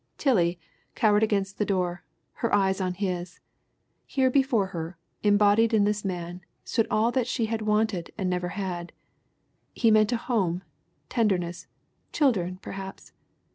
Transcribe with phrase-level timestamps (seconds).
[0.17, 0.57] "Tillie
[0.95, 2.03] cowered against the door,
[2.41, 3.39] her eyes on his.
[4.07, 8.47] Here before her, embodied in this man, stood all that she had wanted and never
[8.49, 8.93] had.
[9.75, 10.63] He meant a home,
[11.09, 11.67] tenderness,
[12.11, 13.13] children, perhaps.